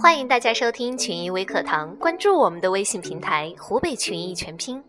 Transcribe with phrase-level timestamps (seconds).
[0.00, 4.80] 欢迎大家收听群益微课堂，关注我们的微信平台“湖北群益全拼”。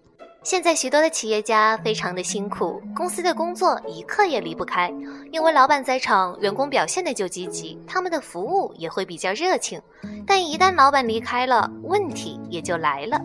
[0.43, 4.93] 现在许多的企业家非常的辛苦，公司的工作一刻也离不开，
[5.31, 9.81] 因为老板在场，员工表现的就积极，他们的服务也会比较热情。
[10.27, 13.19] 但一旦老板离开了，问题也就来了。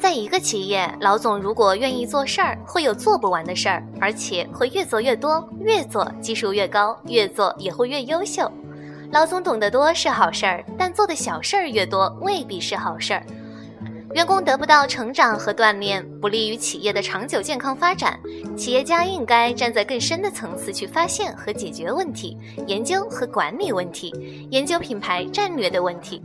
[0.00, 8.50] 在一个企业，老总如果愿意做事儿，会有做不完的事儿，而且会越做越多，越做技术越高，越做也会越优秀。
[9.14, 13.24] 老总懂得多是好事儿，但做的小事儿越多，未必是好事儿。
[14.12, 18.18] 员工得不到成长和锻炼，不利于企业的长久健康发展。
[18.56, 22.36] 企业家应该站在更深的层次去发现和解决问题，
[22.66, 24.12] 研究和管理问题，
[24.50, 26.20] 研究品牌战略的问题。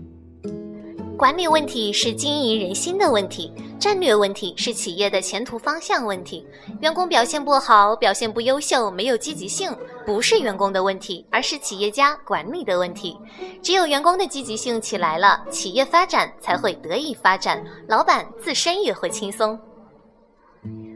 [1.19, 6.47] 管理问题是经营人心的问题，战略问题是企业的前途方向问题。
[6.79, 9.69] 员工表现不好，表现不优秀，没有积极性，
[10.05, 13.17] 不是员工的问题，而是企业家管理的问题。
[13.61, 19.59] 只有员工的积极性起来了，企业发展才会得以发展，老板自身也会轻松。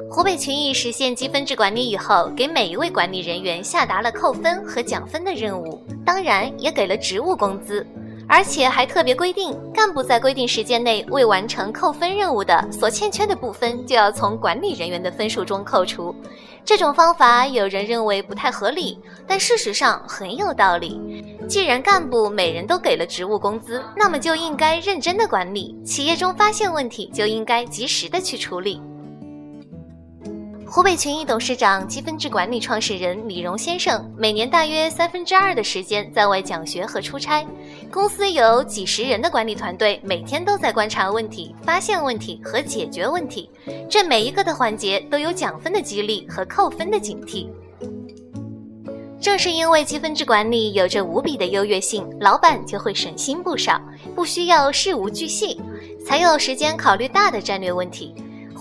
[0.09, 7.85] 湖北群益实现积分制管理以后，给每一位管理人员下达了扣分和奖分的任务，当然也给了职务工资。
[8.27, 16.15] 而且还特别规定，干部在规定时间内未完成扣分任务的，所欠缺的部分就要从管理人员的分数中扣除。
[16.65, 20.99] 这种方法有人认为不太合理，但事实上很有道理。
[21.47, 25.75] 既然干部每人都给了职务工资，那么就应该认真的管理。
[25.85, 28.81] 企业中发现问题，就应该及时的去处理。
[30.65, 37.45] 湖北群益董事长、积分制管理创始人李荣先生，每年大约三分之二的时间在外讲学和出差。
[37.93, 43.47] 公司有几十人的管理团队，每天都在观察问题、发现问题和解决问题。
[43.87, 47.47] 这每一个的环节都有奖分的激励和扣分的警惕。
[49.21, 53.79] 正是因为积分制管理有着无比的优越性，老板就会省心不少，
[54.15, 55.61] 不需要事无巨细，
[56.03, 58.11] 才有时间考虑大的战略问题。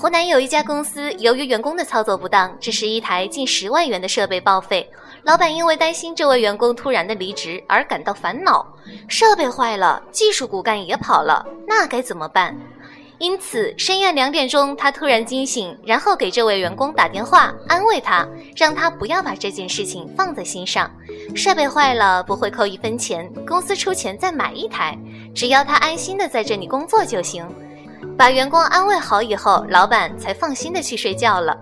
[0.02, 4.90] 湖南有一家公司，由于员工的操作不当，致使一台近十万元的设备报废。
[5.22, 8.66] 老板因为担心这位员工突然的离职而感到烦恼。
[9.06, 12.58] 设备坏了，技术骨干也跑了，那该怎么办？
[13.18, 18.26] 因此深夜两点钟，他突然惊醒，然后给这位员工打电话，安慰他，
[18.56, 20.90] 让他不要把这件事情放在心上。
[21.36, 24.98] 设备坏了不会扣一分钱，公司出钱再买一台，
[25.32, 27.46] 只要他安心的在这里工作就行。
[28.22, 31.58] 把员工安慰好以后，老板才放心的去睡觉了。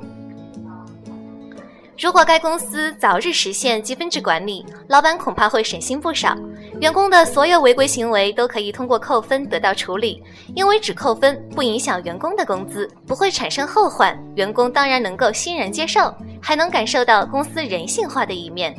[1.99, 6.37] 如果该公司早日实现积分制管理，老板恐怕会省心不少。
[6.79, 10.23] 员工的所有违规行为都可以通过扣分得到处理，
[10.55, 18.79] 因为只扣分不影响员工的工资，不会产生后患，员工当然能够欣然接受，还能感受到公司人性化的一面。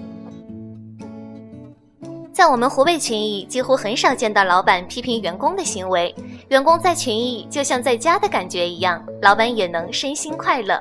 [2.31, 6.13] 在我们湖北群益，几乎很少见到老板批评员工的行为。
[6.51, 10.77] 员工在群艺就像在家的感觉一样，老板也能身心快乐。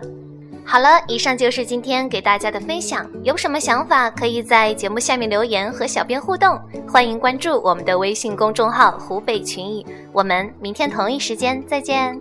[0.67, 3.09] 好了，以上就是今天给大家的分享。
[3.23, 6.59] 有什么想法，可以在节目下面留言和小编互动。
[6.89, 9.87] 欢迎关注我们的微信公众号“湖北群艺”。
[10.13, 12.21] 我们明天同一时间再见。